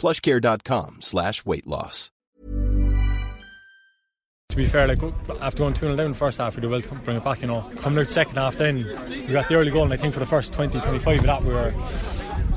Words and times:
plushcare.com 0.00 1.02
slash 1.02 1.44
weight 1.44 1.66
loss. 1.66 2.10
To 4.48 4.56
be 4.56 4.66
fair, 4.66 4.88
like 4.88 5.00
after 5.40 5.58
going 5.58 5.74
2 5.74 5.80
0 5.80 5.96
down 5.96 6.10
the 6.10 6.16
first 6.16 6.38
half, 6.38 6.56
we 6.56 6.62
did 6.62 6.70
well 6.70 6.80
to 6.80 6.94
bring 6.96 7.16
it 7.18 7.22
back, 7.22 7.40
you 7.40 7.46
know. 7.46 7.70
Coming 7.76 8.00
out 8.00 8.10
second 8.10 8.34
half, 8.34 8.56
then 8.56 8.78
we 9.08 9.26
got 9.32 9.46
the 9.46 9.54
early 9.54 9.70
goal, 9.70 9.84
and 9.84 9.92
I 9.92 9.96
think 9.96 10.12
for 10.12 10.18
the 10.18 10.26
first 10.26 10.52
20 10.52 10.80
25 10.80 11.18
of 11.20 11.26
that, 11.26 11.44
we 11.44 11.52
were 11.52 11.72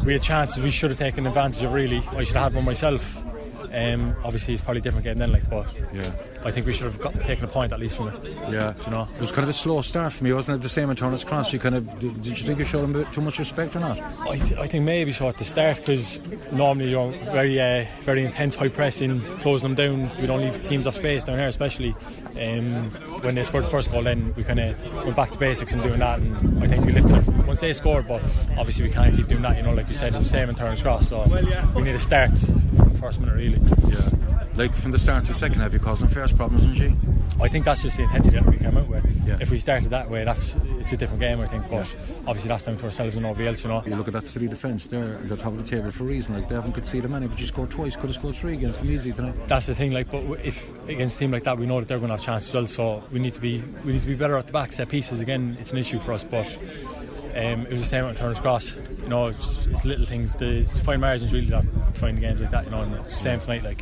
we 0.03 0.13
had 0.13 0.21
chances 0.23 0.63
we 0.63 0.71
should 0.71 0.89
have 0.89 0.97
taken 0.97 1.27
advantage 1.27 1.61
of, 1.61 1.71
really. 1.71 2.01
I 2.11 2.23
should 2.23 2.35
have 2.35 2.45
had 2.45 2.55
one 2.55 2.65
myself. 2.65 3.23
Um, 3.71 4.15
obviously, 4.23 4.55
it's 4.55 4.63
probably 4.63 4.81
different 4.81 5.03
game 5.03 5.19
then, 5.19 5.31
like, 5.31 5.47
but 5.49 5.71
Yeah. 5.93 6.11
I 6.45 6.51
think 6.51 6.65
we 6.65 6.73
should 6.73 6.85
have 6.85 6.99
got, 6.99 7.13
taken 7.21 7.45
a 7.45 7.47
point 7.47 7.71
at 7.71 7.79
least 7.79 7.95
from 7.95 8.09
it. 8.09 8.15
Yeah, 8.51 8.73
you 8.85 8.91
know. 8.91 9.07
It 9.15 9.21
was 9.21 9.31
kind 9.31 9.43
of 9.43 9.49
a 9.49 9.53
slow 9.53 9.81
start 9.81 10.11
for 10.13 10.23
me, 10.23 10.33
wasn't 10.33 10.57
it? 10.57 10.61
The 10.61 10.69
same 10.69 10.89
in 10.89 10.95
Turner's 10.95 11.23
Cross. 11.23 11.53
You 11.53 11.59
kind 11.59 11.75
of 11.75 11.99
did 11.99 12.25
you 12.25 12.35
think 12.35 12.59
you 12.59 12.65
showed 12.65 12.83
him 12.83 13.05
too 13.11 13.21
much 13.21 13.39
respect 13.39 13.75
or 13.75 13.79
not? 13.79 13.99
I, 14.21 14.37
th- 14.37 14.59
I 14.59 14.67
think 14.67 14.83
maybe 14.85 15.11
so 15.11 15.29
at 15.29 15.37
the 15.37 15.45
start 15.45 15.77
because 15.77 16.19
normally 16.51 16.89
you're 16.89 17.11
very 17.11 17.59
uh, 17.59 17.85
very 18.01 18.25
intense 18.25 18.55
high 18.55 18.67
pressing, 18.69 19.21
closing 19.37 19.73
them 19.73 19.75
down. 19.75 20.21
We 20.21 20.27
don't 20.27 20.41
leave 20.41 20.61
teams 20.63 20.87
off 20.87 20.95
space 20.95 21.23
down 21.23 21.37
here, 21.37 21.47
especially 21.47 21.95
um, 22.39 22.89
when 23.21 23.35
they 23.35 23.43
scored 23.43 23.63
the 23.63 23.69
first 23.69 23.91
goal. 23.91 24.03
Then 24.03 24.33
we 24.35 24.43
kind 24.43 24.59
of 24.59 24.93
went 25.05 25.15
back 25.15 25.31
to 25.31 25.39
basics 25.39 25.73
and 25.73 25.81
doing 25.81 25.99
that, 25.99 26.19
and 26.19 26.63
I 26.63 26.67
think 26.67 26.85
we 26.85 26.91
lifted 26.91 27.17
it 27.17 27.45
once 27.45 27.61
they 27.61 27.73
scored. 27.73 28.07
But 28.07 28.21
obviously 28.57 28.85
we 28.85 28.91
can't 28.91 29.15
keep 29.15 29.27
doing 29.27 29.43
that. 29.43 29.57
You 29.57 29.63
know, 29.63 29.73
like 29.73 29.87
you 29.87 29.93
said, 29.93 30.13
it 30.13 30.17
was 30.17 30.27
the 30.27 30.37
same 30.37 30.49
in 30.49 30.55
Turner's 30.55 30.81
Cross, 30.81 31.09
so 31.09 31.23
we 31.75 31.81
need 31.83 31.93
to 31.93 31.99
start 31.99 32.31
from 32.37 32.89
the 32.91 32.97
first 32.99 33.19
minute 33.19 33.35
really. 33.35 33.61
Yeah. 33.87 34.09
Like 34.55 34.75
from 34.75 34.91
the 34.91 34.99
start 34.99 35.25
to 35.25 35.31
the 35.31 35.37
second 35.37 35.61
half, 35.61 35.73
you 35.73 35.79
caused 35.79 36.03
them 36.03 36.09
problems, 36.33 36.63
didn't 36.63 36.77
you? 36.77 37.13
I 37.41 37.47
think 37.47 37.65
that's 37.65 37.81
just 37.81 37.97
the 37.97 38.03
intensity 38.03 38.37
that 38.37 38.45
we 38.45 38.57
came 38.57 38.77
out 38.77 38.87
with. 38.87 39.03
Yeah. 39.27 39.37
If 39.39 39.51
we 39.51 39.59
started 39.59 39.89
that 39.89 40.09
way, 40.09 40.23
that's 40.23 40.55
it's 40.79 40.91
a 40.93 40.97
different 40.97 41.19
game, 41.19 41.39
I 41.39 41.45
think. 41.45 41.69
But 41.69 41.93
obviously 42.27 42.49
that's 42.49 42.63
down 42.63 42.77
to 42.77 42.85
ourselves 42.85 43.15
and 43.15 43.23
nobody 43.23 43.47
else, 43.47 43.63
you 43.63 43.69
know. 43.69 43.83
You 43.85 43.95
look 43.95 44.07
at 44.07 44.13
that 44.13 44.23
three 44.23 44.47
defence, 44.47 44.87
they're 44.87 45.15
at 45.15 45.27
the 45.27 45.35
top 45.35 45.47
of 45.53 45.57
the 45.57 45.69
table 45.69 45.91
for 45.91 46.03
a 46.03 46.07
reason. 46.07 46.35
Like 46.35 46.47
they 46.47 46.55
haven't 46.55 46.73
conceded 46.73 47.09
many, 47.09 47.27
but 47.27 47.39
you 47.39 47.45
scored 47.45 47.71
twice, 47.71 47.95
could 47.95 48.05
have 48.05 48.15
scored 48.15 48.35
three 48.35 48.53
against 48.53 48.81
them 48.81 48.91
easily 48.91 49.13
tonight. 49.13 49.47
That's 49.47 49.65
the 49.65 49.75
thing. 49.75 49.91
Like, 49.91 50.11
but 50.11 50.23
if 50.43 50.87
against 50.87 51.17
a 51.17 51.19
team 51.19 51.31
like 51.31 51.43
that, 51.43 51.57
we 51.57 51.65
know 51.65 51.79
that 51.79 51.87
they're 51.87 51.97
going 51.99 52.09
to 52.09 52.15
have 52.15 52.23
chances 52.23 52.49
as 52.49 52.55
well. 52.55 52.67
So 52.67 53.03
we 53.11 53.19
need 53.19 53.33
to 53.33 53.41
be 53.41 53.63
we 53.83 53.93
need 53.93 54.01
to 54.01 54.07
be 54.07 54.15
better 54.15 54.37
at 54.37 54.47
the 54.47 54.53
back 54.53 54.71
set 54.71 54.89
pieces. 54.89 55.21
Again, 55.21 55.57
it's 55.59 55.71
an 55.71 55.77
issue 55.77 55.99
for 55.99 56.13
us, 56.13 56.23
but. 56.23 56.57
Um, 57.35 57.65
it 57.65 57.71
was 57.71 57.81
the 57.81 57.87
same 57.87 58.05
at 58.05 58.15
Turner's 58.15 58.39
Cross. 58.39 58.75
You 59.01 59.07
know, 59.07 59.25
it's, 59.25 59.65
it's 59.65 59.85
little 59.85 60.05
things. 60.05 60.35
The 60.35 60.65
fine 60.65 60.99
margins 60.99 61.33
really 61.33 61.47
that 61.47 61.65
define 61.91 62.13
the 62.13 62.21
games 62.21 62.41
like 62.41 62.51
that. 62.51 62.65
You 62.65 62.69
know, 62.69 62.81
and 62.81 62.93
it's 62.93 63.09
the 63.09 63.15
same 63.15 63.39
tonight. 63.39 63.63
Like. 63.63 63.81